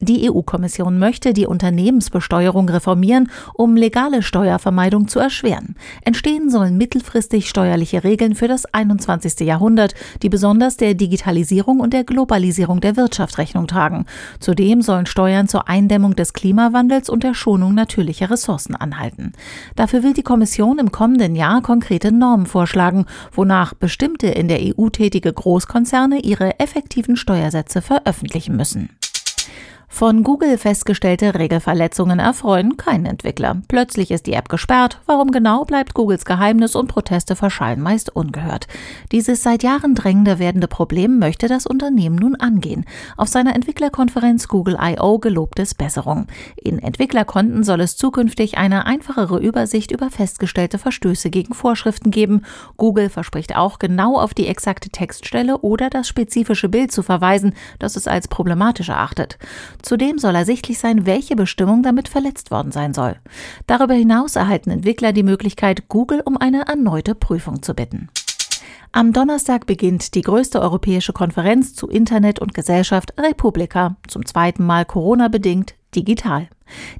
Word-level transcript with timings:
Die 0.00 0.30
EU-Kommission 0.30 0.98
möchte 0.98 1.32
die 1.32 1.46
Unternehmensbesteuerung 1.46 2.68
reformieren, 2.68 3.30
um 3.54 3.76
legale 3.76 4.22
Steuervermeidung 4.22 5.08
zu 5.08 5.18
erschweren. 5.18 5.74
Entstehen 6.04 6.50
sollen 6.50 6.76
mittelfristig 6.76 7.48
steuerliche 7.48 8.04
Regeln 8.04 8.34
für 8.34 8.48
das 8.48 8.66
21. 8.66 9.40
Jahrhundert, 9.40 9.94
die 10.22 10.28
besonders 10.28 10.76
der 10.76 10.94
Digitalisierung 10.94 11.80
und 11.80 11.92
der 11.92 12.04
Globalisierung 12.04 12.80
der 12.80 12.96
Wirtschaft 12.96 13.38
Rechnung 13.38 13.66
tragen. 13.66 14.04
Zudem 14.38 14.82
sollen 14.82 15.06
Steuern 15.06 15.48
zur 15.48 15.68
Eindämmung 15.68 16.14
des 16.14 16.34
Klimawandels 16.34 17.08
und 17.08 17.22
der 17.22 17.34
Schonung 17.34 17.74
natürlicher 17.74 18.30
Ressourcen 18.30 18.74
anhalten. 18.74 19.32
Dafür 19.76 20.02
will 20.02 20.12
die 20.12 20.22
Kommission 20.22 20.78
im 20.78 20.92
kommenden 20.92 21.36
Jahr 21.36 21.62
konkrete 21.62 22.12
Normen 22.12 22.46
vorschlagen, 22.46 23.06
wonach 23.32 23.74
bestimmte 23.74 24.26
in 24.26 24.48
der 24.48 24.60
EU 24.60 24.88
tätige 24.90 25.32
Großkonzerne 25.32 26.20
ihre 26.20 26.60
effektiven 26.60 27.16
Steuersätze 27.16 27.80
veröffentlichen 27.80 28.56
müssen. 28.56 28.90
Von 29.96 30.24
Google 30.24 30.58
festgestellte 30.58 31.38
Regelverletzungen 31.38 32.18
erfreuen 32.18 32.76
keinen 32.76 33.06
Entwickler. 33.06 33.62
Plötzlich 33.66 34.10
ist 34.10 34.26
die 34.26 34.34
App 34.34 34.50
gesperrt. 34.50 35.00
Warum 35.06 35.30
genau 35.30 35.64
bleibt 35.64 35.94
Googles 35.94 36.26
Geheimnis 36.26 36.76
und 36.76 36.88
Proteste 36.88 37.34
verschallen 37.34 37.80
meist 37.80 38.14
ungehört. 38.14 38.68
Dieses 39.10 39.42
seit 39.42 39.62
Jahren 39.62 39.94
drängende 39.94 40.38
werdende 40.38 40.68
Problem 40.68 41.18
möchte 41.18 41.48
das 41.48 41.66
Unternehmen 41.66 42.16
nun 42.16 42.36
angehen. 42.36 42.84
Auf 43.16 43.28
seiner 43.28 43.54
Entwicklerkonferenz 43.54 44.48
Google 44.48 44.76
I.O. 44.78 45.16
gelobt 45.18 45.58
es 45.60 45.74
Besserung. 45.74 46.26
In 46.56 46.78
Entwicklerkonten 46.78 47.64
soll 47.64 47.80
es 47.80 47.96
zukünftig 47.96 48.58
eine 48.58 48.84
einfachere 48.84 49.38
Übersicht 49.38 49.92
über 49.92 50.10
festgestellte 50.10 50.76
Verstöße 50.76 51.30
gegen 51.30 51.54
Vorschriften 51.54 52.10
geben. 52.10 52.42
Google 52.76 53.08
verspricht 53.08 53.56
auch 53.56 53.78
genau 53.78 54.18
auf 54.18 54.34
die 54.34 54.46
exakte 54.46 54.90
Textstelle 54.90 55.56
oder 55.56 55.88
das 55.88 56.06
spezifische 56.06 56.68
Bild 56.68 56.92
zu 56.92 57.02
verweisen, 57.02 57.54
das 57.78 57.96
es 57.96 58.06
als 58.06 58.28
problematisch 58.28 58.90
erachtet. 58.90 59.38
Zudem 59.86 60.18
soll 60.18 60.34
ersichtlich 60.34 60.80
sein, 60.80 61.06
welche 61.06 61.36
Bestimmung 61.36 61.84
damit 61.84 62.08
verletzt 62.08 62.50
worden 62.50 62.72
sein 62.72 62.92
soll. 62.92 63.14
Darüber 63.68 63.94
hinaus 63.94 64.34
erhalten 64.34 64.70
Entwickler 64.70 65.12
die 65.12 65.22
Möglichkeit, 65.22 65.88
Google 65.88 66.22
um 66.24 66.36
eine 66.36 66.66
erneute 66.66 67.14
Prüfung 67.14 67.62
zu 67.62 67.72
bitten. 67.72 68.08
Am 68.90 69.12
Donnerstag 69.12 69.64
beginnt 69.64 70.16
die 70.16 70.22
größte 70.22 70.60
europäische 70.60 71.12
Konferenz 71.12 71.76
zu 71.76 71.86
Internet 71.86 72.40
und 72.40 72.52
Gesellschaft 72.52 73.14
Republika, 73.16 73.94
zum 74.08 74.26
zweiten 74.26 74.66
Mal 74.66 74.84
Corona-bedingt 74.86 75.76
digital. 75.96 76.48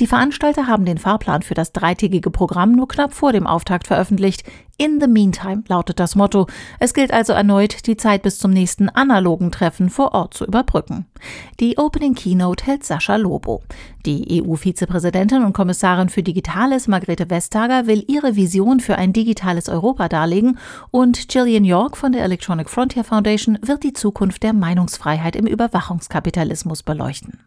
Die 0.00 0.06
Veranstalter 0.06 0.66
haben 0.66 0.84
den 0.84 0.98
Fahrplan 0.98 1.42
für 1.42 1.54
das 1.54 1.72
dreitägige 1.72 2.30
Programm 2.30 2.72
nur 2.72 2.88
knapp 2.88 3.14
vor 3.14 3.32
dem 3.32 3.46
Auftakt 3.46 3.86
veröffentlicht. 3.86 4.44
In 4.78 5.00
the 5.00 5.06
meantime 5.06 5.62
lautet 5.68 6.00
das 6.00 6.16
Motto. 6.16 6.48
Es 6.80 6.94
gilt 6.94 7.12
also 7.12 7.32
erneut, 7.32 7.86
die 7.86 7.96
Zeit 7.96 8.22
bis 8.22 8.38
zum 8.38 8.50
nächsten 8.50 8.88
analogen 8.88 9.52
Treffen 9.52 9.90
vor 9.90 10.12
Ort 10.14 10.34
zu 10.34 10.44
überbrücken. 10.44 11.06
Die 11.60 11.78
Opening 11.78 12.14
Keynote 12.14 12.66
hält 12.66 12.84
Sascha 12.84 13.14
Lobo. 13.16 13.62
Die 14.04 14.42
EU-Vizepräsidentin 14.42 15.44
und 15.44 15.52
Kommissarin 15.52 16.08
für 16.08 16.24
Digitales 16.24 16.88
Margrethe 16.88 17.30
Vestager 17.30 17.86
will 17.86 18.04
ihre 18.08 18.34
Vision 18.34 18.80
für 18.80 18.96
ein 18.96 19.12
digitales 19.12 19.68
Europa 19.68 20.08
darlegen 20.08 20.58
und 20.90 21.28
Gillian 21.28 21.64
York 21.64 21.96
von 21.96 22.10
der 22.10 22.24
Electronic 22.24 22.68
Frontier 22.68 23.04
Foundation 23.04 23.58
wird 23.62 23.84
die 23.84 23.92
Zukunft 23.92 24.42
der 24.42 24.54
Meinungsfreiheit 24.54 25.36
im 25.36 25.46
Überwachungskapitalismus 25.46 26.82
beleuchten. 26.82 27.38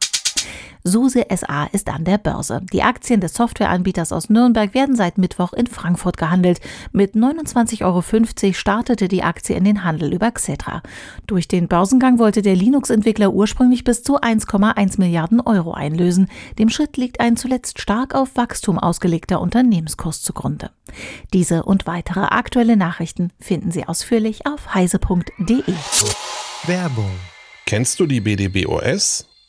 SUSE 0.87 1.25
SA 1.35 1.65
ist 1.71 1.89
an 1.89 2.03
der 2.03 2.19
Börse. 2.19 2.61
Die 2.71 2.83
Aktien 2.83 3.19
des 3.19 3.33
Softwareanbieters 3.33 4.11
aus 4.11 4.29
Nürnberg 4.29 4.75
werden 4.75 4.95
seit 4.95 5.17
Mittwoch 5.17 5.51
in 5.53 5.65
Frankfurt 5.65 6.17
gehandelt. 6.17 6.61
Mit 6.91 7.15
29,50 7.15 7.83
Euro 7.83 8.53
startete 8.53 9.07
die 9.07 9.23
Aktie 9.23 9.55
in 9.55 9.63
den 9.63 9.83
Handel 9.83 10.13
über 10.13 10.29
Xetra. 10.29 10.83
Durch 11.25 11.47
den 11.47 11.67
Börsengang 11.67 12.19
wollte 12.19 12.43
der 12.43 12.55
Linux-Entwickler 12.55 13.33
ursprünglich 13.33 13.83
bis 13.83 14.03
zu 14.03 14.21
1,1 14.21 14.99
Milliarden 14.99 15.41
Euro 15.41 15.73
einlösen. 15.73 16.27
Dem 16.59 16.69
Schritt 16.69 16.97
liegt 16.97 17.19
ein 17.19 17.35
zuletzt 17.35 17.81
stark 17.81 18.13
auf 18.13 18.35
Wachstum 18.35 18.77
ausgelegter 18.77 19.41
Unternehmenskurs 19.41 20.21
zugrunde. 20.21 20.69
Diese 21.33 21.63
und 21.63 21.87
weitere 21.87 22.25
aktuelle 22.25 22.77
Nachrichten 22.77 23.31
finden 23.39 23.71
Sie 23.71 23.87
ausführlich 23.87 24.45
auf 24.45 24.75
heise.de. 24.75 25.63
Werbung. 26.67 27.11
Kennst 27.65 27.99
du 27.99 28.05
die 28.05 28.21
BDBOS? 28.21 29.25